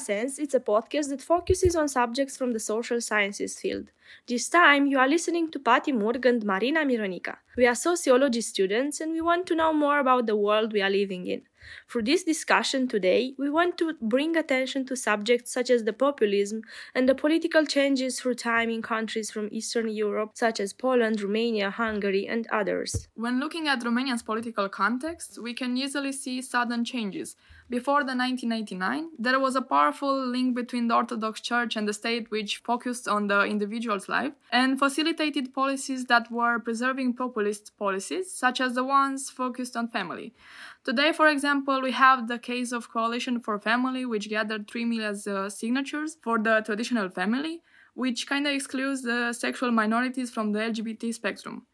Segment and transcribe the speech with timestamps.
[0.00, 3.90] Contrasense it's a podcast that focuses on subjects from the social sciences field.
[4.26, 7.36] This time, you are listening to Pati Murg and Marina Mironica.
[7.56, 10.90] We are sociology students and we want to know more about the world we are
[10.90, 11.42] living in.
[11.88, 16.62] Through this discussion today, we want to bring attention to subjects such as the populism
[16.94, 21.70] and the political changes through time in countries from Eastern Europe, such as Poland, Romania,
[21.70, 23.08] Hungary, and others.
[23.14, 27.36] When looking at Romania's political context, we can easily see sudden changes.
[27.70, 32.28] Before the 1989, there was a powerful link between the Orthodox Church and the state
[32.28, 38.60] which focused on the individual's life and facilitated policies that were preserving populist policies, such
[38.60, 40.34] as the ones focused on family.
[40.82, 45.16] Today, for example, we have the case of Coalition for Family, which gathered 3 million
[45.28, 47.62] uh, signatures for the traditional family,
[47.94, 51.66] which kind of excludes the sexual minorities from the LGBT spectrum.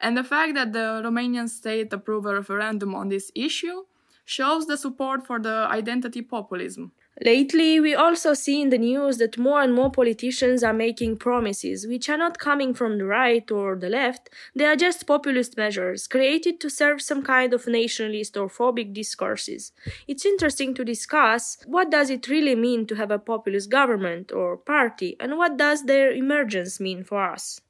[0.00, 3.84] And the fact that the Romanian state approved a referendum on this issue
[4.24, 6.92] shows the support for the identity populism.
[7.24, 11.86] Lately, we also see in the news that more and more politicians are making promises
[11.86, 16.08] which are not coming from the right or the left, they are just populist measures
[16.08, 19.70] created to serve some kind of nationalist or phobic discourses.
[20.08, 24.56] It's interesting to discuss what does it really mean to have a populist government or
[24.56, 27.60] party and what does their emergence mean for us.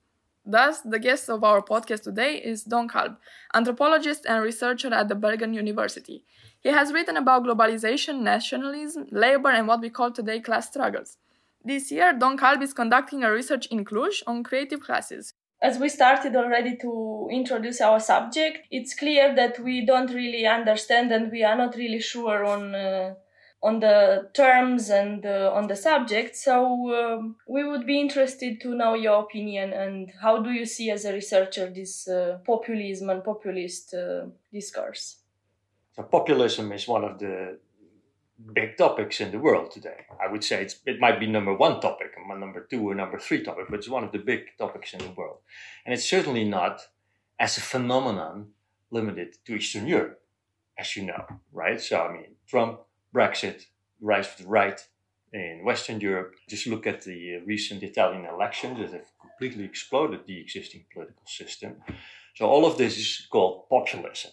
[0.47, 3.17] Thus, the guest of our podcast today is Don Kalb,
[3.55, 6.25] anthropologist and researcher at the Bergen University.
[6.61, 11.17] He has written about globalization, nationalism, labor, and what we call today class struggles.
[11.65, 15.33] This year, Don Kalb is conducting a research in Cluj on creative classes.
[15.63, 21.11] As we started already to introduce our subject, it's clear that we don't really understand
[21.11, 23.15] and we are not really sure on uh,
[23.65, 26.37] on the terms and uh, on the subject.
[26.37, 26.55] So
[26.95, 31.07] um, we would be interested to know your opinion and how do you see as
[31.07, 35.17] a researcher this uh, populism and populist uh, discourse?
[35.97, 37.59] So populism is one of the
[38.53, 40.01] big topics in the world today.
[40.23, 43.67] I would say it might be number one topic, number two or number three topic,
[43.71, 45.39] but it's one of the big topics in the world.
[45.87, 46.83] And it's certainly not
[47.39, 48.49] as a phenomenon
[48.91, 50.21] limited to Eastern Europe,
[50.79, 51.81] as you know, right?
[51.81, 52.81] So, I mean, Trump,
[53.15, 53.67] Brexit,
[54.01, 54.81] rise of the right
[55.33, 56.35] in Western Europe.
[56.49, 61.77] Just look at the recent Italian elections that have completely exploded the existing political system.
[62.35, 64.33] So, all of this is called populism.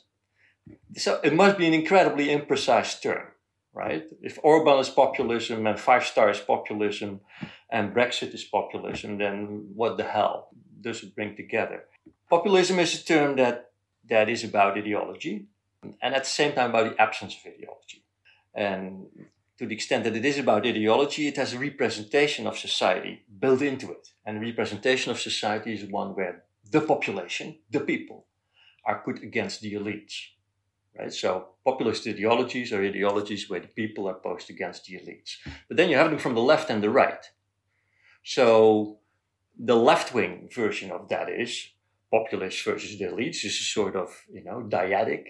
[0.95, 3.27] So it must be an incredibly imprecise term,
[3.73, 4.05] right?
[4.21, 7.21] If Orban is populism and Five Star is populism
[7.69, 10.49] and Brexit is populism, then what the hell
[10.79, 11.85] does it bring together?
[12.29, 13.71] Populism is a term that,
[14.09, 15.47] that is about ideology
[16.01, 18.03] and at the same time about the absence of ideology.
[18.53, 19.07] And
[19.57, 23.61] to the extent that it is about ideology, it has a representation of society built
[23.61, 24.09] into it.
[24.25, 28.25] And representation of society is one where the population, the people,
[28.85, 30.31] are put against the elites
[30.97, 31.13] right?
[31.13, 35.35] So populist ideologies are ideologies where the people are posed against the elites.
[35.67, 37.25] But then you have them from the left and the right.
[38.23, 38.99] So
[39.57, 41.69] the left wing version of that is
[42.11, 45.25] populist versus the elites is a sort of, you know, dyadic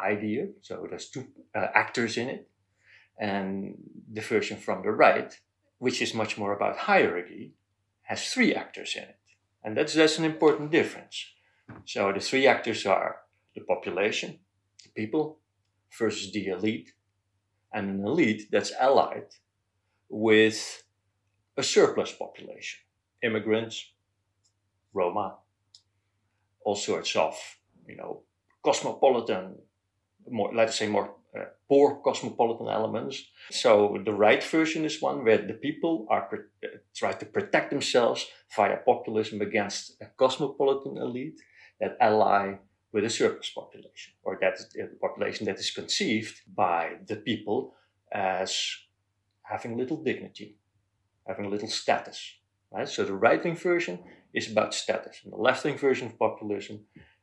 [0.00, 0.48] idea.
[0.62, 2.48] So there's two uh, actors in it.
[3.18, 3.74] And
[4.12, 5.32] the version from the right,
[5.78, 7.54] which is much more about hierarchy,
[8.02, 9.18] has three actors in it.
[9.64, 11.26] And that's, that's an important difference.
[11.84, 13.16] So the three actors are
[13.54, 14.38] the population,
[14.82, 15.40] the people
[15.98, 16.92] versus the elite,
[17.72, 19.26] and an elite that's allied
[20.08, 20.84] with
[21.56, 22.78] a surplus population,
[23.22, 23.92] immigrants,
[24.94, 25.36] Roma,
[26.64, 27.36] all sorts of,
[27.86, 28.22] you know,
[28.64, 29.56] cosmopolitan,
[30.30, 33.22] more, let's say more uh, poor cosmopolitan elements.
[33.50, 38.26] So the right version is one where the people are uh, try to protect themselves
[38.56, 41.40] via populism against a cosmopolitan elite
[41.80, 42.54] that ally
[42.92, 47.74] with a surplus population, or that a population that is conceived by the people
[48.10, 48.74] as
[49.42, 50.56] having little dignity,
[51.26, 52.38] having little status.
[52.72, 52.88] Right?
[52.88, 53.98] So the right wing version
[54.32, 56.80] is about status, and the left wing version of populism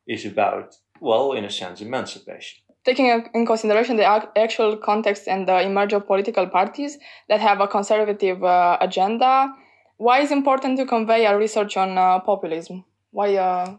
[0.08, 2.65] is about, well, in a sense, emancipation.
[2.86, 4.06] Taking in consideration the
[4.38, 7.00] actual context and the emergence of political parties
[7.30, 9.52] that have a conservative uh, agenda,
[9.98, 12.86] why is it important to convey a research on uh, populism?
[13.12, 13.78] Why uh,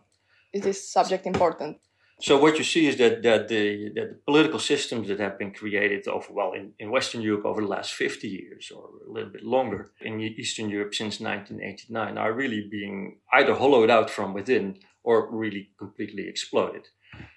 [0.52, 1.78] is this subject important?
[2.18, 5.52] So what you see is that, that, the, that the political systems that have been
[5.52, 9.28] created over, well, in, in Western Europe over the last 50 years or a little
[9.28, 14.78] bit longer, in Eastern Europe since 1989, are really being either hollowed out from within
[15.04, 16.88] or really completely exploded.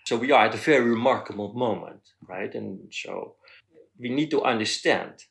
[0.06, 2.54] So we are at a very remarkable moment, right?
[2.54, 3.36] And so
[4.00, 5.26] we need to understand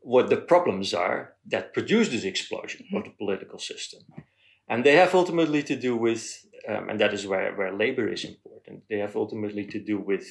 [0.00, 4.02] what the problems are that produce this explosion of the political system.
[4.68, 8.24] And they have ultimately to do with um, and that is where, where labor is
[8.24, 8.84] important.
[8.88, 10.24] They have ultimately to do with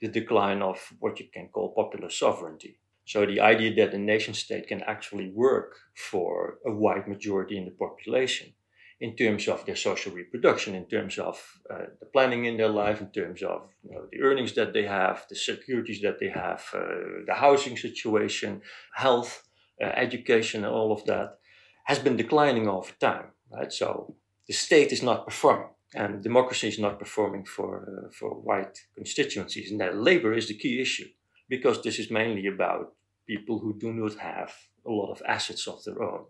[0.00, 2.78] the decline of what you can call popular sovereignty.
[3.04, 7.64] So the idea that a nation state can actually work for a wide majority in
[7.64, 8.52] the population
[9.00, 13.00] in terms of their social reproduction, in terms of uh, the planning in their life,
[13.00, 16.62] in terms of you know, the earnings that they have, the securities that they have,
[16.74, 18.60] uh, the housing situation,
[18.94, 19.48] health,
[19.82, 21.38] uh, education, and all of that,
[21.84, 23.26] has been declining over time.
[23.50, 24.14] Right, so
[24.46, 29.70] the state is not performing, and democracy is not performing for uh, for white constituencies,
[29.70, 31.08] and that labor is the key issue
[31.48, 32.92] because this is mainly about
[33.26, 34.52] people who do not have
[34.86, 36.24] a lot of assets of their own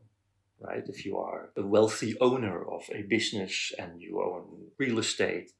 [0.61, 0.85] right?
[0.89, 4.45] If you are a wealthy owner of a business and you own
[4.79, 5.53] real estate,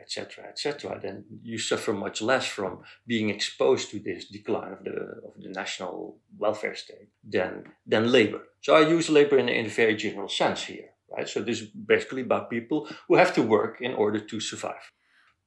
[0.00, 4.96] etc., etc., then you suffer much less from being exposed to this decline of the
[5.26, 8.42] of the national welfare state than than labor.
[8.62, 11.28] So I use labor in, in a very general sense here, right?
[11.28, 14.92] So this is basically about people who have to work in order to survive.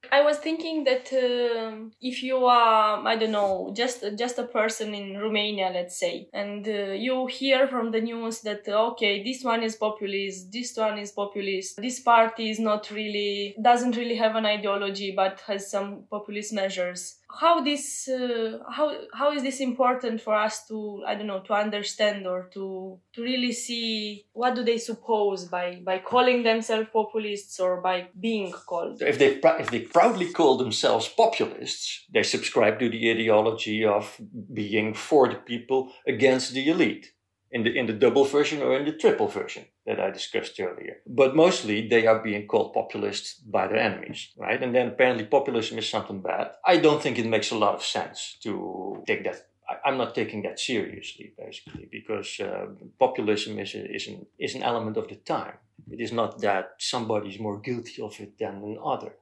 [0.10, 4.96] I was thinking that uh, if you are, I don't know, just just a person
[4.96, 9.62] in Romania, let's say, and uh, you hear from the news that okay, this one
[9.64, 14.46] is populist, this one is populist, this party is not really doesn't really have an
[14.46, 20.36] ideology but has some populist measures how this uh, how how is this important for
[20.36, 24.78] us to i don't know to understand or to to really see what do they
[24.78, 30.32] suppose by by calling themselves populists or by being called if they if they proudly
[30.32, 34.20] call themselves populists they subscribe to the ideology of
[34.54, 37.14] being for the people against the elite
[37.52, 40.98] in the in the double version or in the triple version that I discussed earlier.
[41.08, 44.62] But mostly they are being called populists by their enemies, right?
[44.62, 46.52] And then apparently populism is something bad.
[46.66, 49.48] I don't think it makes a lot of sense to take that.
[49.68, 52.68] I, am not taking that seriously, basically, because uh,
[53.00, 55.58] populism is, a, is, an, is an element of the time.
[55.90, 59.14] It is not that somebody is more guilty of it than another.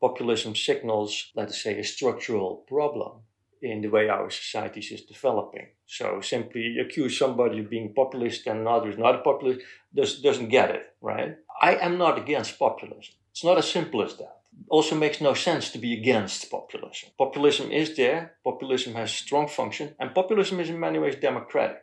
[0.00, 3.20] Populism signals, let us say, a structural problem
[3.62, 5.68] in the way our societies is developing.
[5.86, 9.60] So simply accuse somebody of being populist and another is not a populist
[9.94, 11.36] does, doesn't get it, right?
[11.60, 13.14] I am not against populism.
[13.30, 14.40] It's not as simple as that.
[14.68, 17.10] Also makes no sense to be against populism.
[17.16, 21.82] Populism is there, populism has strong function, and populism is in many ways democratic.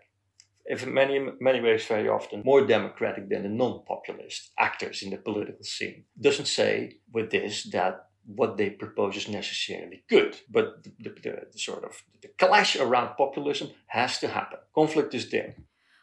[0.66, 5.12] If in many, many ways, very often more democratic than the non populist actors in
[5.12, 6.06] the political scene.
[6.20, 11.42] Doesn't say with this that what they propose is necessarily good, but the, the, the,
[11.54, 14.60] the sort of the clash around populism has to happen.
[14.74, 15.56] Conflict is there.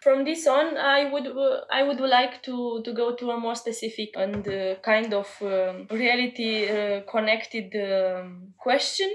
[0.03, 3.55] From this on, I would uh, I would like to, to go to a more
[3.55, 9.11] specific and uh, kind of um, reality uh, connected um, question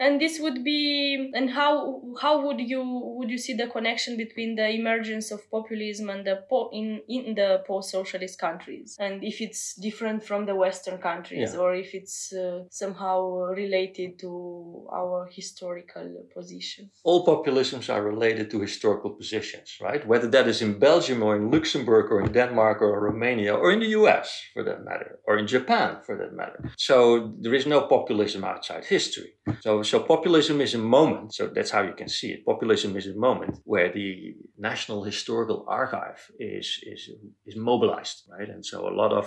[0.00, 2.82] and this would be and how how would you
[3.16, 7.34] would you see the connection between the emergence of populism and the po- in in
[7.34, 8.96] the post-socialist countries?
[8.98, 11.60] And if it's different from the western countries yeah.
[11.60, 13.16] or if it's uh, somehow
[13.62, 16.90] related to our historical position?
[17.04, 20.06] All populisms are related to historical positions right?
[20.06, 23.80] Whether that is in belgium or in luxembourg or in denmark or romania or in
[23.80, 26.60] the us for that matter or in japan for that matter.
[26.78, 29.32] So there is no populism outside history.
[29.60, 32.46] So so populism is a moment, so that's how you can see it.
[32.46, 37.10] Populism is a moment where the National Historical Archive is, is,
[37.44, 38.48] is mobilized, right?
[38.48, 39.26] And so a lot of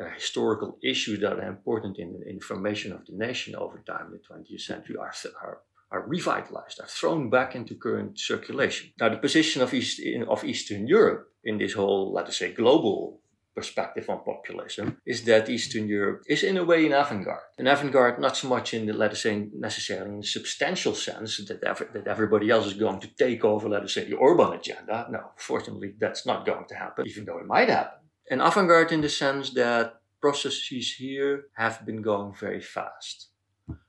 [0.00, 4.12] uh, historical issues that are important in the information of the nation over time in
[4.12, 5.12] the 20th century are,
[5.42, 5.58] are
[5.90, 8.90] are revitalized, are thrown back into current circulation.
[9.00, 12.52] Now, the position of, East, in, of Eastern Europe in this whole, let us say,
[12.52, 13.20] global
[13.58, 17.48] perspective on populism is that Eastern Europe is in a way an avant-garde.
[17.62, 19.34] An avant-garde not so much in the, let us say,
[19.68, 23.68] necessarily in the substantial sense that, ev- that everybody else is going to take over,
[23.68, 24.96] let us say, the Orban agenda.
[25.10, 28.00] No, fortunately, that's not going to happen, even though it might happen.
[28.34, 29.84] An avant-garde in the sense that
[30.20, 33.16] processes here have been going very fast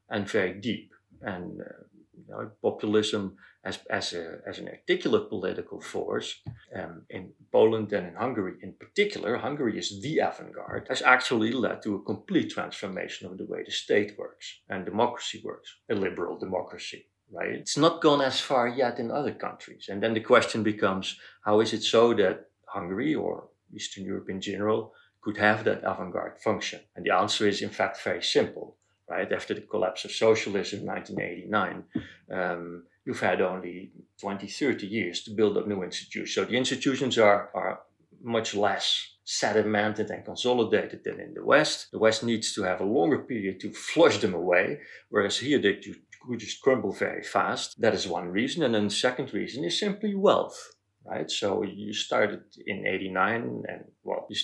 [0.09, 0.88] and very deep.
[1.21, 1.79] And uh,
[2.17, 3.23] you know, populism
[3.69, 6.29] as, as, a, as an articulate political force
[6.75, 11.51] um, in Poland and in Hungary in particular, Hungary is the avant garde, has actually
[11.51, 15.95] led to a complete transformation of the way the state works and democracy works, a
[15.95, 17.01] liberal democracy.
[17.31, 17.59] Right?
[17.63, 19.85] It's not gone as far yet in other countries.
[19.89, 24.41] And then the question becomes how is it so that Hungary or Eastern Europe in
[24.41, 26.79] general could have that avant garde function?
[26.95, 28.77] And the answer is, in fact, very simple.
[29.07, 31.83] Right after the collapse of socialism in 1989,
[32.31, 36.35] um, you've had only 20, 30 years to build up new institutions.
[36.35, 37.79] So the institutions are, are
[38.21, 38.85] much less
[39.25, 41.87] sedimented and consolidated than in the West.
[41.91, 44.77] The West needs to have a longer period to flush them away,
[45.09, 45.73] whereas here they
[46.21, 47.81] could just crumble very fast.
[47.81, 48.61] That is one reason.
[48.61, 50.59] And then the second reason is simply wealth,
[51.03, 51.31] right?
[51.31, 54.37] So you started in 89 and well, you,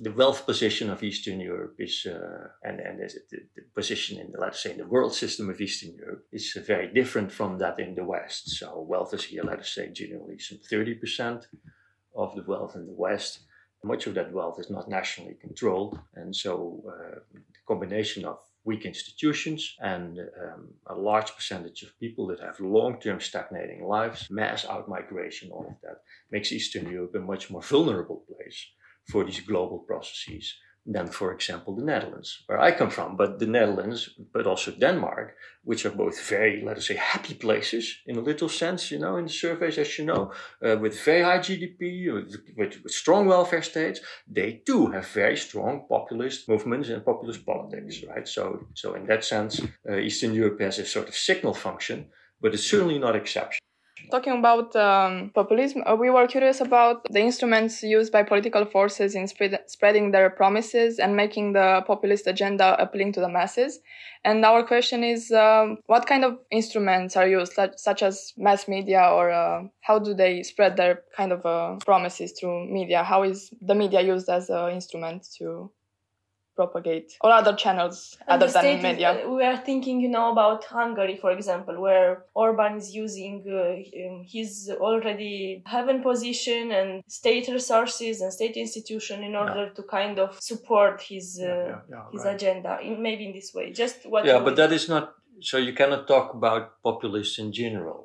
[0.00, 4.38] the wealth position of Eastern Europe is, uh, and, and the, the, position in, the,
[4.38, 7.96] let's say, in the world system of Eastern Europe is very different from that in
[7.96, 8.50] the West.
[8.50, 11.46] So wealth is here, let us say, generally some 30%
[12.14, 13.40] of the wealth in the West.
[13.82, 15.98] Much of that wealth is not nationally controlled.
[16.14, 22.26] And so uh, the combination of weak institutions and um, a large percentage of people
[22.28, 27.50] that have long-term stagnating lives, mass outmigration, all of that makes Eastern Europe a much
[27.50, 28.66] more vulnerable place
[29.08, 30.54] for these global processes
[30.90, 33.16] than, for example, the Netherlands, where I come from.
[33.16, 37.98] But the Netherlands, but also Denmark, which are both very, let us say, happy places
[38.06, 40.32] in a little sense, you know, in the surveys, as you know,
[40.64, 45.36] uh, with very high GDP, with, with, with, strong welfare states, they too have very
[45.36, 48.26] strong populist movements and populist politics, right?
[48.26, 52.06] So, so in that sense, uh, Eastern Europe has a sort of signal function,
[52.40, 53.60] but it's certainly not exception.
[54.10, 59.14] Talking about um, populism, uh, we were curious about the instruments used by political forces
[59.14, 63.80] in spread, spreading their promises and making the populist agenda appealing to the masses.
[64.24, 68.66] And our question is, um, what kind of instruments are used, such, such as mass
[68.66, 73.04] media, or uh, how do they spread their kind of uh, promises through media?
[73.04, 75.70] How is the media used as an instrument to
[76.58, 79.10] propagate or other channels and other than media.
[79.12, 83.34] Is, uh, we are thinking, you know, about Hungary, for example, where Orban is using
[83.46, 83.60] uh,
[84.02, 84.50] um, his
[84.88, 89.76] already heaven position and state resources and state institution in order yeah.
[89.76, 92.34] to kind of support his uh, yeah, yeah, his right.
[92.34, 92.72] agenda.
[92.86, 94.24] In, maybe in this way, just what.
[94.30, 95.04] Yeah, but that is not.
[95.50, 98.00] So you cannot talk about populists in general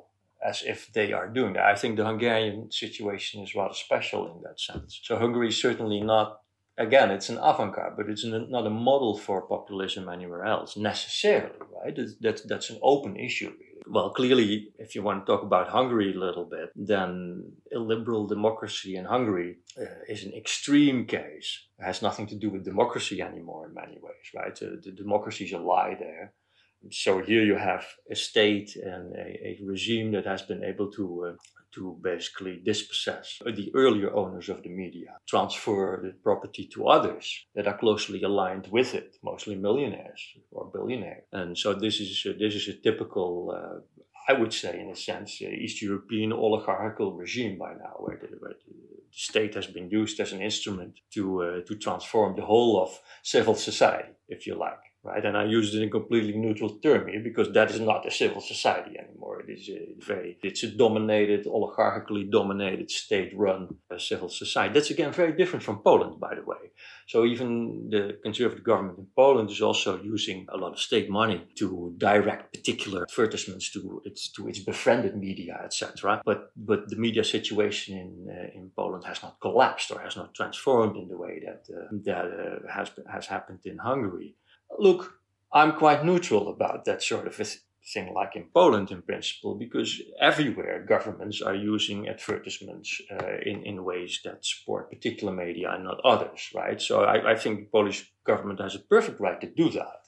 [0.50, 1.64] as if they are doing that.
[1.64, 5.00] I think the Hungarian situation is rather special in that sense.
[5.02, 6.28] So Hungary is certainly not
[6.78, 11.98] again, it's an avant-garde, but it's not a model for populism anywhere else necessarily, right?
[12.20, 13.50] That's that's an open issue.
[13.50, 13.74] Really.
[13.86, 18.96] Well, clearly, if you want to talk about Hungary a little bit, then illiberal democracy
[18.96, 21.66] in Hungary uh, is an extreme case.
[21.78, 24.56] It has nothing to do with democracy anymore in many ways, right?
[24.62, 26.32] Uh, the democracy is a lie there.
[26.90, 31.26] So here you have a state and a, a regime that has been able to
[31.26, 31.32] uh,
[31.74, 37.66] to basically dispossess the earlier owners of the media, transfer the property to others that
[37.66, 41.24] are closely aligned with it, mostly millionaires or billionaires.
[41.32, 43.80] And so this is a, this is a typical, uh,
[44.28, 48.28] I would say, in a sense, uh, East European oligarchical regime by now, where the,
[48.38, 48.74] where the
[49.10, 53.54] state has been used as an instrument to uh, to transform the whole of civil
[53.54, 55.24] society, if you like right?
[55.24, 58.10] And I use it in a completely neutral term here because that is not a
[58.10, 59.42] civil society anymore.
[59.42, 64.72] It is a very, it's a dominated, oligarchically dominated, state-run uh, civil society.
[64.72, 66.72] That's again very different from Poland, by the way.
[67.06, 71.46] So even the conservative government in Poland is also using a lot of state money
[71.58, 76.22] to direct particular advertisements to its to its befriended media, etc.
[76.24, 80.34] But but the media situation in uh, in Poland has not collapsed or has not
[80.34, 84.34] transformed in the way that uh, that uh, has has happened in Hungary
[84.78, 85.18] look,
[85.52, 90.84] I'm quite neutral about that sort of thing, like in Poland in principle, because everywhere
[90.88, 96.50] governments are using advertisements uh, in, in ways that support particular media and not others,
[96.54, 96.80] right?
[96.80, 100.00] So I, I think the Polish government has a perfect right to do that.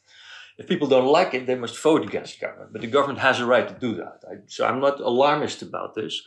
[0.58, 3.40] If people don't like it, they must vote against the government, but the government has
[3.40, 4.22] a right to do that.
[4.26, 6.22] I, so I'm not alarmist about this.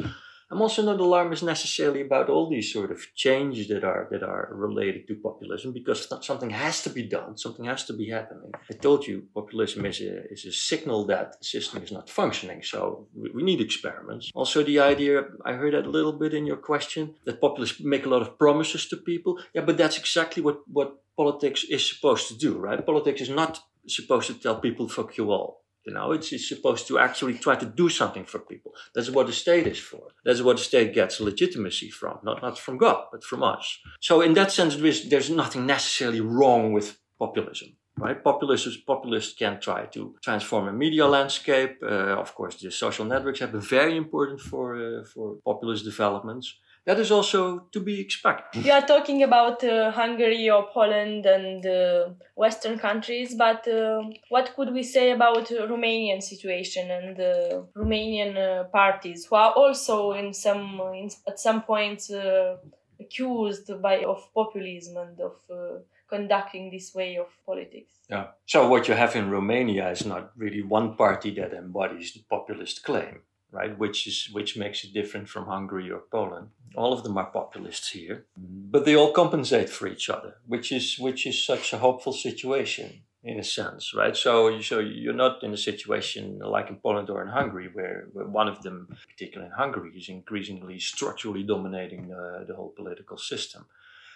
[0.51, 4.49] I'm also not alarmist necessarily about all these sort of changes that are that are
[4.51, 8.51] related to populism because something has to be done, something has to be happening.
[8.69, 12.63] I told you populism is a is a signal that the system is not functioning,
[12.63, 14.31] so we, we need experiments.
[14.33, 18.05] Also, the idea I heard that a little bit in your question that populists make
[18.07, 19.39] a lot of promises to people.
[19.53, 22.83] Yeah, but that's exactly what what politics is supposed to do, right?
[22.83, 26.87] Politics is not supposed to tell people fuck you all you know, it's, it's supposed
[26.87, 28.73] to actually try to do something for people.
[28.93, 30.03] That's what the state is for.
[30.25, 33.79] That's what the state gets legitimacy from, not, not from God, but from us.
[33.99, 37.69] So in that sense, there is, there's nothing necessarily wrong with populism.
[37.97, 38.23] Right?
[38.23, 41.79] Populists, populists can try to transform a media landscape.
[41.83, 46.55] Uh, of course, the social networks have been very important for, uh, for populist developments
[46.89, 48.65] that is also to be expected.
[48.65, 54.55] You are talking about uh, Hungary or Poland and uh, Western countries, but uh, what
[54.55, 60.33] could we say about Romanian situation and the Romanian uh, parties who are also in
[60.33, 62.57] some in, at some points uh,
[62.99, 65.77] accused by of populism and of uh,
[66.09, 67.93] conducting this way of politics.
[68.09, 68.29] Yeah.
[68.47, 72.83] So what you have in Romania is not really one party that embodies the populist
[72.83, 73.77] claim right?
[73.77, 76.49] Which is which makes it different from Hungary or Poland.
[76.75, 80.97] All of them are populists here, but they all compensate for each other, which is
[80.99, 84.15] which is such a hopeful situation in a sense, right?
[84.15, 88.27] So so you're not in a situation like in Poland or in Hungary where, where
[88.27, 93.65] one of them, particularly in Hungary, is increasingly structurally dominating the, the whole political system.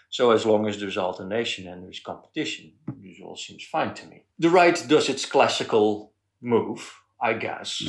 [0.09, 4.23] So as long as there's alternation and there's competition, this all seems fine to me.
[4.37, 7.81] The right does its classical move, I guess,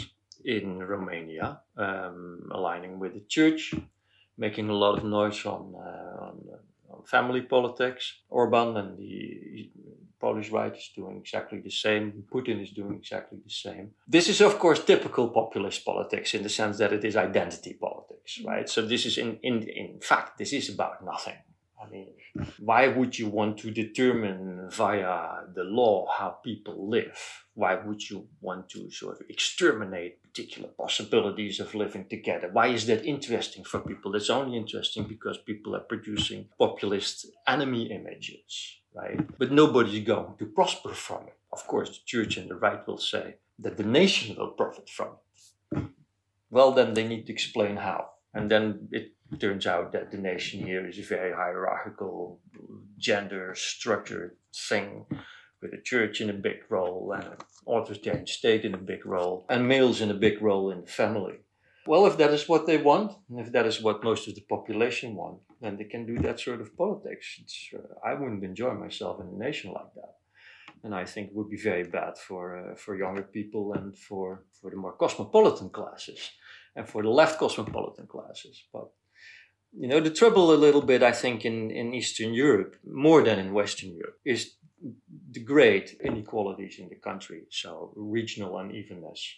[0.44, 3.74] in Romania, um, aligning with the church,
[4.36, 6.40] making a lot of noise on, uh, on,
[6.90, 8.20] on, family politics.
[8.28, 9.70] Orban and the
[10.20, 12.24] Polish right is doing exactly the same.
[12.32, 13.90] Putin is doing exactly the same.
[14.06, 18.40] This is, of course, typical populist politics in the sense that it is identity politics,
[18.44, 18.68] right?
[18.68, 21.36] So this is, in, in, in fact, this is about nothing.
[21.82, 22.14] I mean,
[22.58, 27.18] why would you want to determine via the law how people live?
[27.54, 32.50] Why would you want to sort of exterminate particular possibilities of living together?
[32.52, 34.14] Why is that interesting for people?
[34.16, 39.20] It's only interesting because people are producing populist enemy images, right?
[39.38, 41.38] But nobody's going to prosper from it.
[41.52, 45.08] Of course, the church and the right will say that the nation will profit from
[45.14, 45.84] it.
[46.50, 48.10] Well, then they need to explain how.
[48.32, 52.40] And then it turns out that the nation here is a very hierarchical,
[52.98, 54.36] gender structured
[54.68, 55.06] thing
[55.64, 59.47] with a church in a big role and an authoritarian state in a big role
[59.49, 61.37] and males in a big role in the family.
[61.87, 64.47] Well, if that is what they want, and if that is what most of the
[64.54, 67.26] population want, then they can do that sort of politics.
[67.75, 67.78] Uh,
[68.11, 70.14] I wouldn't enjoy myself in a nation like that,
[70.83, 74.26] and I think it would be very bad for uh, for younger people and for
[74.59, 76.21] for the more cosmopolitan classes,
[76.76, 78.56] and for the left cosmopolitan classes.
[78.73, 78.88] But
[79.83, 83.38] you know, the trouble a little bit, I think, in, in Eastern Europe, more than
[83.38, 84.54] in Western Europe, is
[85.30, 87.42] the great inequalities in the country.
[87.50, 89.36] So regional unevenness.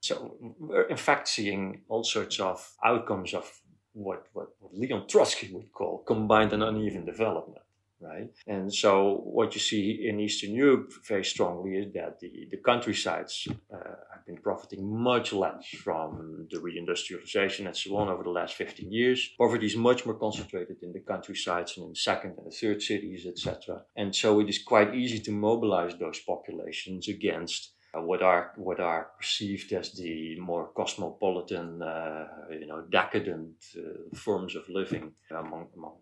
[0.00, 3.50] So we're in fact seeing all sorts of outcomes of
[3.92, 7.63] what, what, what Leon Trotsky would call combined and uneven development
[8.00, 8.30] right?
[8.46, 13.48] And so what you see in Eastern Europe very strongly is that the, the countrysides
[13.72, 13.76] uh,
[14.12, 18.90] have been profiting much less from the reindustrialization and so on over the last 15
[18.92, 19.30] years.
[19.38, 22.82] Poverty is much more concentrated in the countrysides and in the second and the third
[22.82, 23.82] cities, etc.
[23.96, 28.80] And so it is quite easy to mobilize those populations against uh, what are what
[28.80, 35.68] are perceived as the more cosmopolitan, uh, you know, decadent uh, forms of living among
[35.76, 35.94] among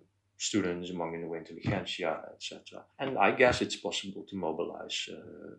[0.42, 2.83] students, among the intelligentsia, etc.
[2.98, 5.55] And I guess it's possible to mobilize uh,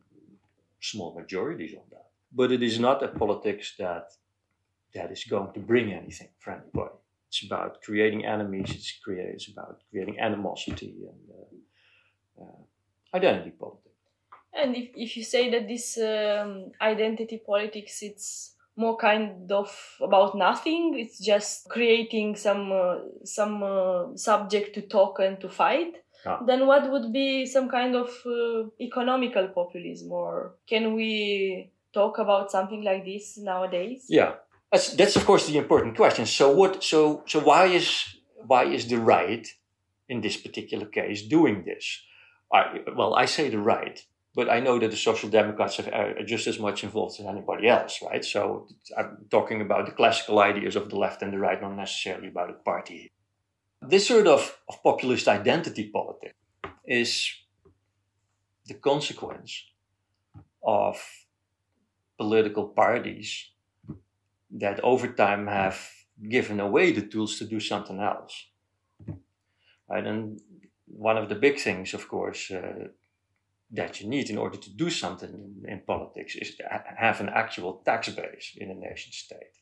[0.82, 2.08] small majorities on that.
[2.32, 4.06] But it is not a politics that
[4.94, 6.98] that is going to bring anything for anybody.
[7.30, 8.70] It's about creating enemies.
[8.78, 13.90] It's, create, it's about creating animosity and uh, uh, identity politics.
[14.54, 19.70] And if, if you say that this um, identity politics, it's more kind of
[20.02, 20.96] about nothing.
[20.98, 25.96] It's just creating some uh, some uh, subject to talk and to fight.
[26.26, 26.40] Ah.
[26.48, 30.10] then what would be some kind of uh, economical populism?
[30.10, 34.06] Or can we talk about something like this nowadays?
[34.10, 34.36] Yeah.
[34.72, 36.26] That's that's of course the important question.
[36.26, 38.16] So what so so why is
[38.48, 39.46] why is the right
[40.08, 42.02] in this particular case doing this?
[42.54, 46.48] I, well i say the right but I know that the Social Democrats are just
[46.48, 48.26] as much involved as anybody else, right?
[48.26, 48.68] So
[48.98, 52.50] I'm talking about the classical ideas of the left and the right, not necessarily about
[52.50, 53.12] a party.
[53.82, 56.34] This sort of, of populist identity politics
[56.86, 57.32] is
[58.66, 59.66] the consequence
[60.64, 60.98] of
[62.18, 63.50] political parties
[64.50, 65.90] that over time have
[66.30, 68.48] given away the tools to do something else.
[69.90, 70.08] Right?
[70.08, 70.40] And
[70.88, 72.88] one of the big things, of course, uh,
[73.74, 76.64] that you need in order to do something in, in politics is to
[76.96, 79.56] have an actual tax base in a nation state.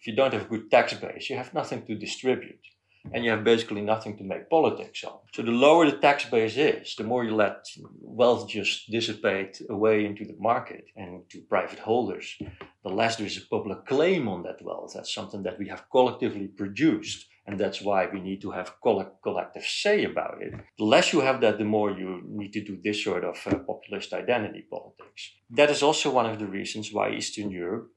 [0.00, 2.64] If you don't have a good tax base, you have nothing to distribute
[3.12, 5.18] and you have basically nothing to make politics on.
[5.32, 7.66] So the lower the tax base is, the more you let
[8.00, 12.36] wealth just dissipate away into the market and to private holders,
[12.84, 14.92] the less there is a public claim on that wealth.
[14.94, 17.26] That's something that we have collectively produced.
[17.46, 20.54] And that's why we need to have collective say about it.
[20.78, 23.58] The less you have that, the more you need to do this sort of uh,
[23.58, 25.32] populist identity politics.
[25.50, 27.90] That is also one of the reasons why Eastern Europe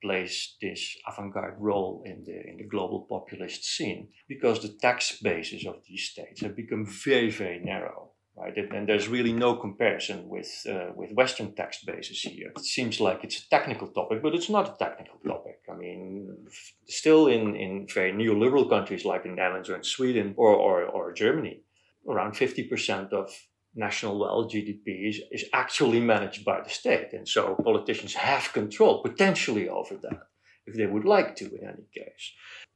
[0.00, 5.64] plays this avant-garde role in the in the global populist scene because the tax bases
[5.64, 10.50] of these states have become very very narrow right and there's really no comparison with
[10.68, 14.48] uh, with western tax bases here it seems like it's a technical topic but it's
[14.48, 19.28] not a technical topic i mean f- still in in very neoliberal countries like the
[19.28, 21.62] netherlands or in sweden or or, or germany
[22.08, 23.30] around 50% of
[23.74, 27.12] national wealth, GDP, is, is actually managed by the state.
[27.12, 30.20] And so politicians have control potentially over that
[30.66, 32.32] if they would like to, in any case.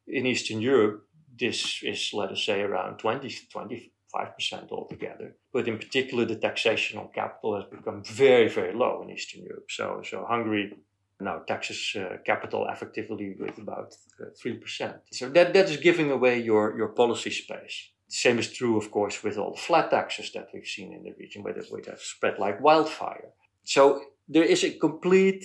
[0.07, 1.07] In Eastern Europe,
[1.39, 5.37] this is, let us say, around 20, 20, 25% altogether.
[5.53, 9.71] But in particular, the taxation on capital has become very, very low in Eastern Europe.
[9.71, 10.75] So, so Hungary
[11.21, 14.99] now taxes uh, capital effectively with about uh, 3%.
[15.13, 18.91] So that, that is giving away your, your policy space The same is true, of
[18.91, 22.01] course, with all the flat taxes that we've seen in the region, where they have
[22.01, 23.31] spread like wildfire.
[23.65, 25.45] So there is a complete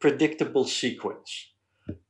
[0.00, 1.48] predictable sequence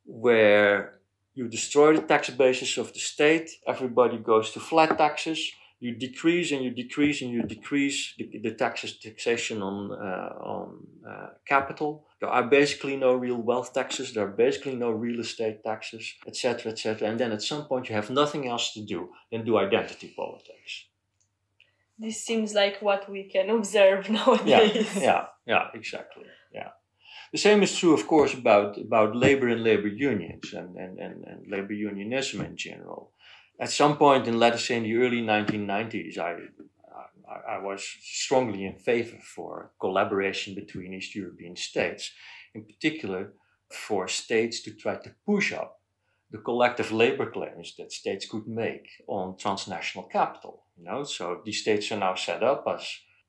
[0.05, 1.01] where
[1.35, 5.53] you destroy the tax basis of the state, everybody goes to flat taxes,
[5.83, 10.69] you decrease and you decrease and you decrease the, the taxes taxation on uh, on
[11.11, 12.07] uh, capital.
[12.21, 14.13] There are basically no real wealth taxes.
[14.13, 17.09] There are basically no real estate taxes, etc., etc.
[17.09, 20.73] And then at some point you have nothing else to do than do identity politics.
[21.99, 24.95] This seems like what we can observe nowadays.
[24.95, 26.27] Yeah, yeah, yeah, exactly.
[26.55, 26.71] Yeah.
[27.33, 31.25] The same is true, of course, about, about labor and labor unions and, and, and,
[31.25, 33.13] and labor unionism in general.
[33.63, 36.35] At some point in, let us say, in the early 1990s, I,
[37.49, 42.11] I, was strongly in favor for collaboration between East European states,
[42.57, 43.35] in particular
[43.71, 45.81] for states to try to push up
[46.33, 50.65] the collective labor claims that states could make on transnational capital.
[50.77, 52.85] You know, so these states are now set up as,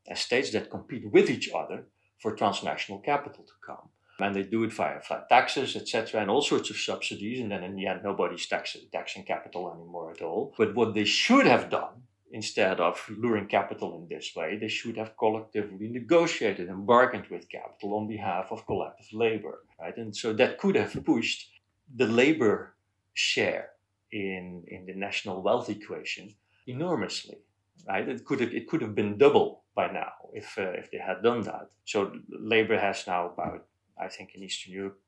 [0.07, 3.89] as states that compete with each other for transnational capital to come.
[4.23, 7.39] And they do it via flat taxes, etc., and all sorts of subsidies.
[7.41, 10.53] And then in the end, nobody's tax, taxing capital anymore at all.
[10.57, 11.95] But what they should have done,
[12.31, 17.49] instead of luring capital in this way, they should have collectively negotiated and bargained with
[17.49, 19.97] capital on behalf of collective labor, right?
[19.97, 21.49] And so that could have pushed
[21.93, 22.75] the labor
[23.13, 23.69] share
[24.11, 26.33] in, in the national wealth equation
[26.65, 27.39] enormously,
[27.87, 28.07] right?
[28.07, 31.23] It could have, it could have been double by now if uh, if they had
[31.23, 31.69] done that.
[31.85, 33.65] So labor has now about
[33.97, 34.99] I think in Eastern Europe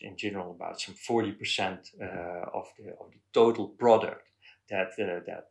[0.00, 4.26] in general about some forty percent uh, of the of the total product
[4.68, 5.50] that uh, that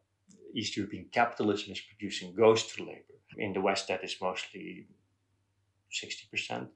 [0.55, 3.17] East European capitalism is producing goes to labor.
[3.37, 4.87] In the West, that is mostly
[5.89, 6.69] sixty percent.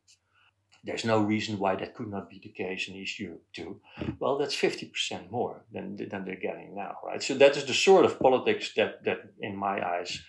[0.85, 3.79] There's no reason why that could not be the case in East Europe too.
[4.19, 7.23] Well, that's 50% more than, than they're getting now, right?
[7.23, 10.21] So that is the sort of politics that, that in my eyes,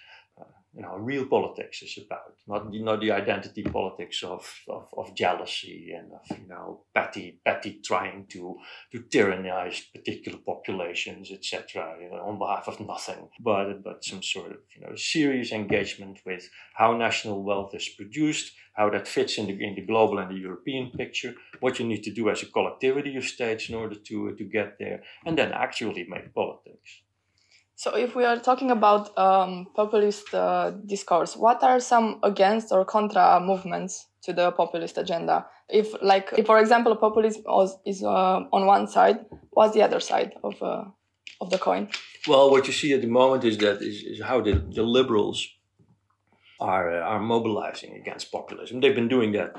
[0.75, 5.93] you know, real politics is about, not not the identity politics of, of, of jealousy
[5.97, 8.57] and of you know petty petty trying to
[8.91, 11.95] to tyrannize particular populations, etc.
[12.01, 16.19] You know, on behalf of nothing, but but some sort of you know serious engagement
[16.27, 20.31] with how national wealth is produced, how that fits in the in the global and
[20.31, 23.95] the European picture, what you need to do as a collectivity of states in order
[23.95, 27.04] to to get there, and then actually make politics.
[27.77, 32.85] So, if we are talking about um, populist uh, discourse, what are some against or
[32.85, 35.47] contra movements to the populist agenda?
[35.69, 37.43] If, like, if for example, populism
[37.85, 40.85] is uh, on one side, what's the other side of uh,
[41.41, 41.89] of the coin?
[42.29, 45.49] Well, what you see at the moment is that is, is how the, the liberals
[46.61, 48.81] are uh, are mobilizing against populism.
[48.81, 49.53] They've been doing that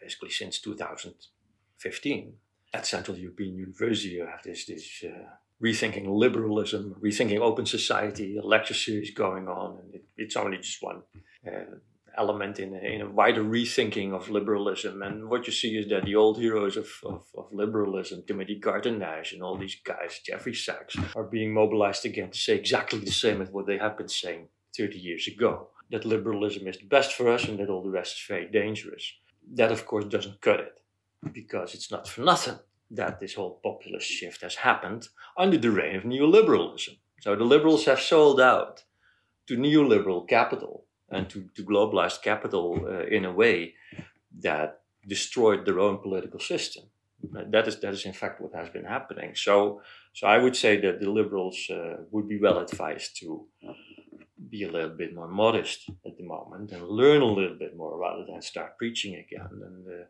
[0.00, 2.32] basically since 2015
[2.72, 4.14] at Central European University.
[4.14, 5.28] You have this this uh,
[5.62, 10.82] rethinking liberalism, rethinking open society, a lecture series going on, and it, it's only just
[10.82, 11.02] one
[11.46, 11.76] uh,
[12.16, 15.02] element in a, in a wider rethinking of liberalism.
[15.02, 19.02] And what you see is that the old heroes of, of, of liberalism, Timothy Garton
[19.02, 23.10] Ash and all these guys, Jeffrey Sachs, are being mobilized again to say exactly the
[23.10, 25.68] same as what they have been saying 30 years ago.
[25.90, 29.12] That liberalism is the best for us and that all the rest is very dangerous.
[29.54, 30.80] That, of course, doesn't cut it
[31.32, 32.58] because it's not for nothing
[32.90, 36.96] that this whole populist shift has happened under the reign of neoliberalism.
[37.20, 38.84] So the liberals have sold out
[39.46, 43.74] to neoliberal capital and to, to globalized capital uh, in a way
[44.40, 46.84] that destroyed their own political system.
[47.32, 49.34] That is, that is in fact what has been happening.
[49.34, 49.80] So,
[50.12, 53.46] so I would say that the liberals uh, would be well advised to
[54.50, 57.98] be a little bit more modest at the moment and learn a little bit more
[57.98, 59.48] rather than start preaching again.
[59.50, 60.04] And uh,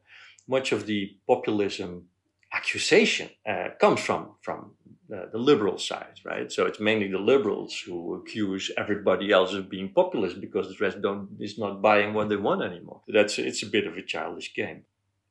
[0.49, 2.09] much of the populism
[2.55, 4.73] accusation uh, comes from from
[5.15, 6.51] uh, the liberal side, right?
[6.51, 11.03] So it's mainly the liberals who accuse everybody else of being populist because the rest
[11.03, 13.03] don't is not buying what they want anymore.
[13.09, 14.85] That's it's a bit of a childish game.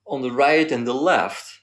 [0.05, 1.61] On the right and the left,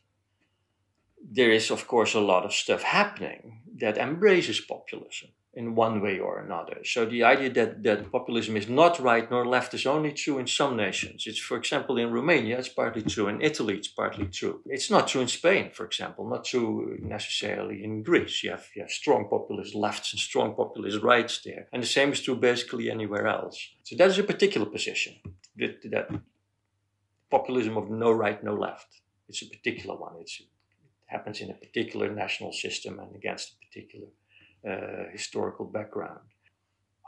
[1.23, 6.21] there is of course a lot of stuff happening that embraces populism in one way
[6.21, 6.79] or another.
[6.85, 10.47] So the idea that, that populism is not right nor left is only true in
[10.47, 11.25] some nations.
[11.27, 13.27] It's, for example, in Romania, it's partly true.
[13.27, 14.61] In Italy, it's partly true.
[14.67, 18.45] It's not true in Spain, for example, not true necessarily in Greece.
[18.45, 21.67] You have, you have strong populist lefts and strong populist rights there.
[21.73, 23.59] And the same is true basically anywhere else.
[23.83, 25.17] So that is a particular position,
[25.57, 26.11] that, that
[27.29, 29.01] populism of no right, no left.
[29.29, 30.15] It's a particular one.
[30.21, 30.47] It's, it
[31.07, 34.07] happens in a particular national system and against a particular
[34.63, 36.21] Uh, historical background.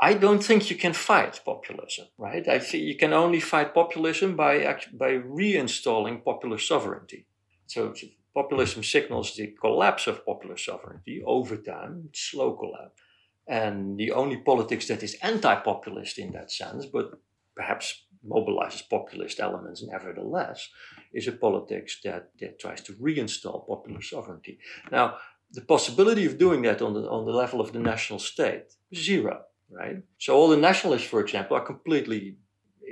[0.01, 2.49] I don't think you can fight populism, right?
[2.49, 4.55] I think you can only fight populism by
[4.95, 7.27] by reinstalling popular sovereignty.
[7.67, 7.93] So
[8.35, 13.03] populism signals the collapse of popular sovereignty over time, slow collapse.
[13.47, 17.21] And the only politics that is anti populist in that sense, but
[17.55, 20.69] perhaps mobilizes populist elements nevertheless,
[21.12, 24.59] is a politics that, that tries to reinstall popular sovereignty.
[24.91, 25.17] Now,
[25.53, 29.43] the possibility of doing that on the, on the level of the national state, zero,
[29.71, 30.03] right?
[30.19, 32.37] So all the nationalists, for example, are completely,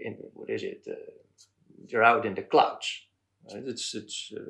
[0.05, 0.95] in, what is it, uh,
[1.89, 3.07] they're out in the clouds.
[3.53, 3.63] Right?
[3.67, 4.41] It's, it's, uh,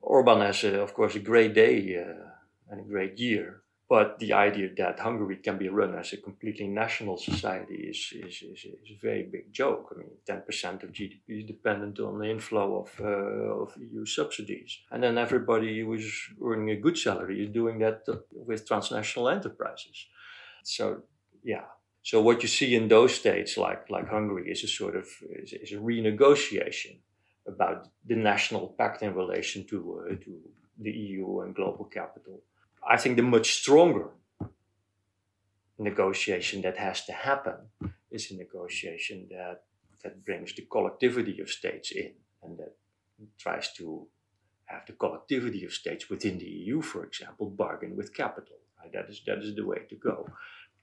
[0.00, 2.30] Orban has, uh, of course, a great day uh,
[2.70, 6.68] and a great year but the idea that Hungary can be run as a completely
[6.68, 9.94] national society is, is, is, is a very big joke.
[9.94, 14.80] I mean, 10% of GDP is dependent on the inflow of, uh, of EU subsidies.
[14.90, 16.12] And then everybody who is
[16.44, 20.06] earning a good salary is doing that with transnational enterprises.
[20.64, 21.04] So,
[21.42, 21.64] yeah.
[22.02, 25.06] So what you see in those states like, like Hungary is a sort of
[25.42, 26.98] is, is a renegotiation
[27.46, 30.40] about the national pact in relation to, uh, to
[30.78, 32.42] the EU and global capital.
[32.88, 34.08] I think the much stronger
[35.78, 37.56] negotiation that has to happen
[38.10, 39.64] is a negotiation that
[40.02, 42.74] that brings the collectivity of states in and that
[43.36, 44.06] tries to
[44.66, 48.56] have the collectivity of states within the EU, for example, bargain with capital.
[48.80, 48.92] Right?
[48.92, 50.28] That is that is the way to go.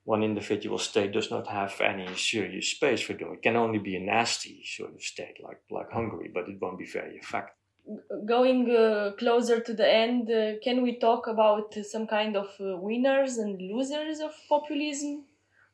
[0.03, 3.35] One individual state does not have any serious space for doing.
[3.35, 6.77] It can only be a nasty sort of state like like Hungary, but it won't
[6.77, 7.64] be very effective
[8.25, 12.77] going uh, closer to the end, uh, can we talk about some kind of uh,
[12.77, 15.23] winners and losers of populism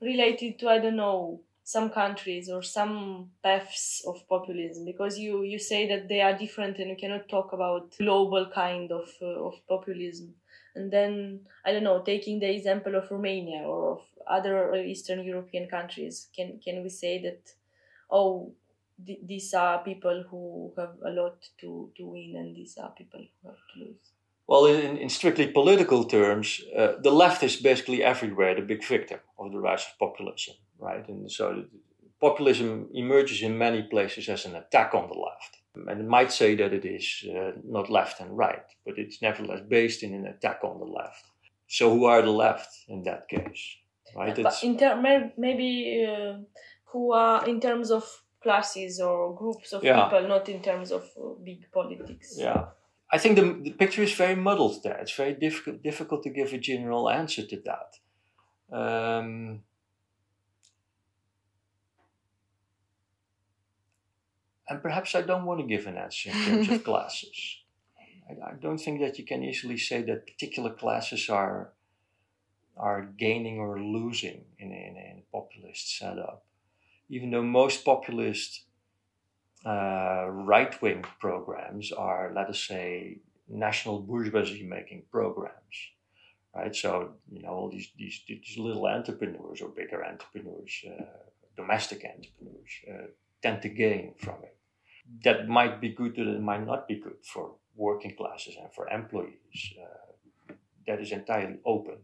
[0.01, 4.85] related to, I don't know, some countries or some paths of populism?
[4.85, 8.91] Because you, you say that they are different and you cannot talk about global kind
[8.91, 10.35] of, uh, of populism.
[10.75, 15.67] And then, I don't know, taking the example of Romania or of other Eastern European
[15.67, 17.53] countries, can, can we say that,
[18.09, 18.53] oh,
[19.05, 23.19] th- these are people who have a lot to, to win and these are people
[23.19, 24.11] who have to lose.
[24.47, 29.19] Well, in, in strictly political terms, uh, the left is basically everywhere the big victim
[29.39, 31.07] of the rise of populism, right?
[31.07, 31.65] And so
[32.19, 35.57] populism emerges in many places as an attack on the left.
[35.73, 39.61] And it might say that it is uh, not left and right, but it's nevertheless
[39.67, 41.25] based in an attack on the left.
[41.67, 43.77] So who are the left in that case,
[44.13, 44.35] right?
[44.35, 46.39] But in ter- maybe uh,
[46.87, 48.03] who are in terms of
[48.41, 50.03] classes or groups of yeah.
[50.03, 52.35] people, not in terms of uh, big politics.
[52.37, 52.65] Yeah.
[53.11, 54.97] I think the, the picture is very muddled there.
[54.97, 57.97] It's very difficult, difficult to give a general answer to that.
[58.75, 59.61] Um,
[64.69, 67.57] and perhaps I don't want to give an answer in terms of classes.
[68.29, 71.73] I, I, don't think that you can easily say that particular classes are
[72.77, 76.45] are gaining or losing in in in a populist setup
[77.11, 78.63] even though most populist
[79.65, 85.75] uh, right wing programs are, let us say, national bourgeoisie making programs.
[86.53, 91.05] Right, so you know all these these, these little entrepreneurs or bigger entrepreneurs, uh,
[91.55, 93.07] domestic entrepreneurs, uh,
[93.41, 94.57] tend to gain from it.
[95.23, 99.59] That might be good, it might not be good for working classes and for employees.
[99.81, 100.53] Uh,
[100.87, 101.99] that is entirely open.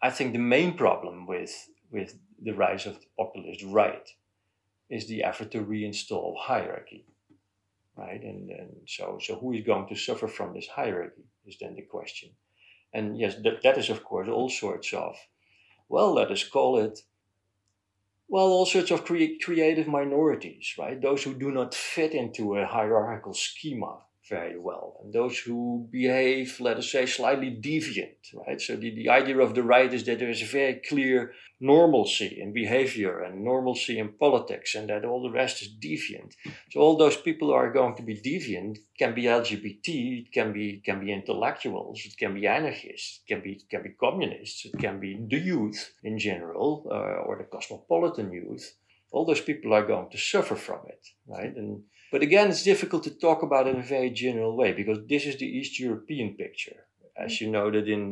[0.00, 1.54] I think the main problem with
[1.90, 4.08] with the rise of the populist right
[4.90, 7.06] is the effort to reinstall hierarchy
[7.96, 8.22] right?
[8.22, 11.82] And, and so so who is going to suffer from this hierarchy is then the
[11.82, 12.30] question.
[12.92, 15.16] And yes that, that is of course all sorts of
[15.88, 17.00] well let us call it
[18.28, 21.00] well all sorts of cre- creative minorities right?
[21.00, 25.00] Those who do not fit into a hierarchical schema very well.
[25.02, 28.60] And those who behave, let us say, slightly deviant, right?
[28.60, 32.38] So the, the idea of the right is that there is a very clear normalcy
[32.40, 36.32] in behavior and normalcy in politics, and that all the rest is deviant.
[36.70, 40.52] So all those people who are going to be deviant can be LGBT, it can
[40.52, 44.78] be can be intellectuals, it can be anarchists, it can be can be communists, it
[44.78, 48.74] can be the youth in general, uh, or the cosmopolitan youth.
[49.14, 51.54] All those people are going to suffer from it, right?
[51.56, 54.98] And but again, it's difficult to talk about it in a very general way because
[55.08, 56.80] this is the East European picture.
[57.16, 58.04] As you know, that in,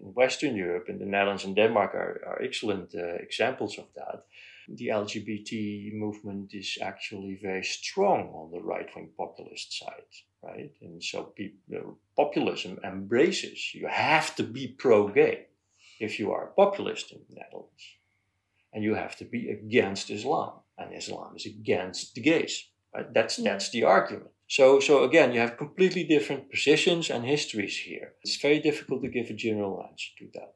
[0.00, 4.24] in Western Europe, in the Netherlands and Denmark are, are excellent uh, examples of that.
[4.68, 10.72] The LGBT movement is actually very strong on the right wing populist side, right?
[10.82, 11.78] And so uh,
[12.16, 15.46] populism embraces you have to be pro gay
[16.00, 17.84] if you are a populist in the Netherlands.
[18.72, 22.68] And you have to be against Islam, and Islam is against the gays.
[22.94, 23.12] Right?
[23.12, 24.30] That's that's the argument.
[24.48, 28.14] So so again, you have completely different positions and histories here.
[28.22, 30.54] It's very difficult to give a general answer to that.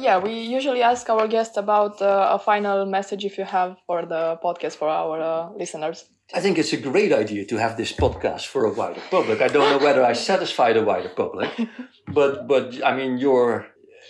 [0.00, 4.06] Yeah, we usually ask our guests about uh, a final message if you have for
[4.06, 6.06] the podcast for our uh, listeners.
[6.34, 9.42] I think it's a great idea to have this podcast for a wider public.
[9.42, 11.50] I don't know whether I satisfy the wider public,
[12.08, 13.66] but but I mean your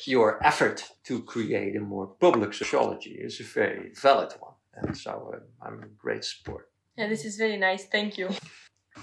[0.06, 4.54] your effort to create a more public sociology is a very valid one.
[4.74, 6.68] And so uh, I'm a great support.
[6.96, 7.84] Yeah, this is very nice.
[7.84, 8.28] Thank you.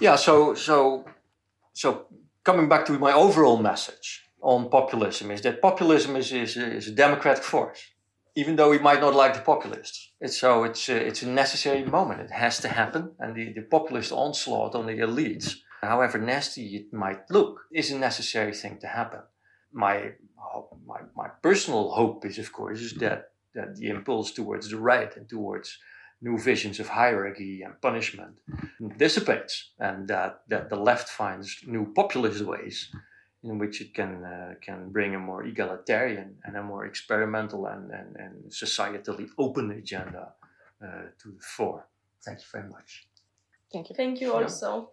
[0.00, 1.04] Yeah, so so
[1.72, 2.06] so
[2.44, 6.92] coming back to my overall message on populism is that populism is, is, is a
[6.92, 7.80] democratic force
[8.36, 10.12] even though we might not like the populists.
[10.20, 12.20] It's so it's a, it's a necessary moment.
[12.20, 16.92] It has to happen, and the, the populist onslaught on the elites, however nasty it
[16.92, 19.20] might look, is a necessary thing to happen.
[19.72, 20.12] My
[20.86, 25.16] my my personal hope is, of course, is that that the impulse towards the right
[25.16, 25.78] and towards
[26.22, 28.34] new visions of hierarchy and punishment
[28.96, 32.90] dissipates, and that that the left finds new populist ways
[33.42, 37.90] in which it can uh, can bring a more egalitarian and a more experimental and,
[37.90, 40.32] and, and societally open agenda
[40.84, 41.86] uh, to the fore.
[42.24, 43.08] Thank you very much.
[43.72, 43.94] Thank you.
[43.96, 44.90] Thank you also.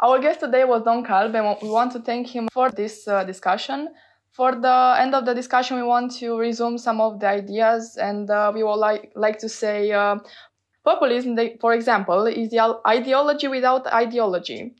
[0.00, 3.24] Our guest today was Don Kalb, and we want to thank him for this uh,
[3.24, 3.88] discussion.
[4.32, 8.30] For the end of the discussion, we want to resume some of the ideas, and
[8.30, 10.16] uh, we would like, like to say uh,
[10.84, 14.74] populism, for example, is the ideology without ideology.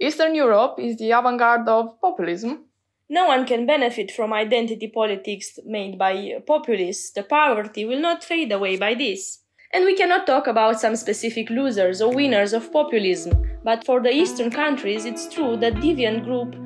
[0.00, 2.64] Eastern Europe is the avant garde of populism.
[3.08, 7.10] No one can benefit from identity politics made by populists.
[7.12, 9.40] The poverty will not fade away by this.
[9.74, 14.12] And we cannot talk about some specific losers or winners of populism, but for the
[14.12, 16.56] Eastern countries, it's true that deviant groups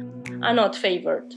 [0.43, 1.35] are not favored.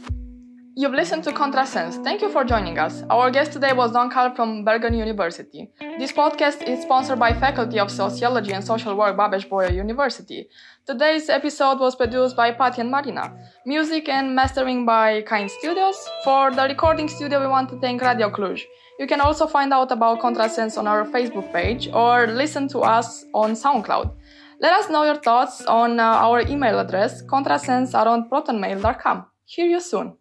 [0.79, 2.01] You've listened to Contrasense.
[2.05, 3.03] Thank you for joining us.
[3.09, 5.69] Our guest today was Don Kalb from Bergen University.
[5.99, 10.47] This podcast is sponsored by Faculty of Sociology and Social Work Babeș-Bolyai University.
[10.87, 13.33] Today's episode was produced by Pati and Marina.
[13.65, 15.97] Music and mastering by Kind Studios.
[16.23, 18.61] For the recording studio, we want to thank Radio Cluj.
[18.99, 23.25] You can also find out about Contrasense on our Facebook page or listen to us
[23.33, 24.13] on SoundCloud.
[24.61, 29.25] Let us know your thoughts on uh, our email address contrasense@protonmail.com.
[29.43, 30.18] Hear you soon.